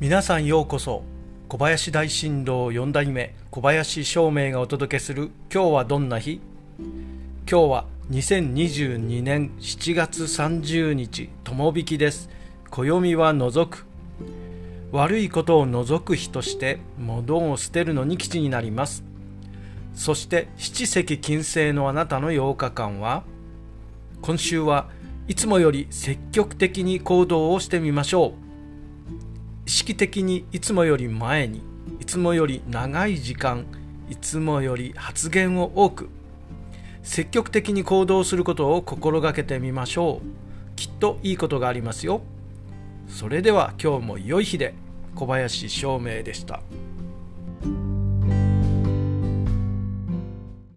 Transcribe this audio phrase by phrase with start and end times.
[0.00, 1.04] 皆さんようこそ
[1.48, 6.40] 小林大震動4代目小林照明がお届けする「今日はどんな日?」
[7.48, 12.28] 今日は2022年7月30日友引きです。
[12.70, 13.86] 暦は除く。
[14.90, 19.04] 悪いことを除く日として物を捨てるのに基地になります。
[19.94, 23.22] そして七石金星のあなたの8日間は
[24.22, 24.88] 今週は
[25.28, 28.43] いつもより積極的に行動をしてみましょう。
[29.66, 31.62] 意識的にいつもより前に
[32.00, 33.66] いつもより長い時間
[34.10, 36.10] いつもより発言を多く
[37.02, 42.20] 積極的に行動することを心がけてみましょうきっといいことがありますよ
[43.08, 44.74] それでは今日も良い日で
[45.14, 46.60] 小林照明でした。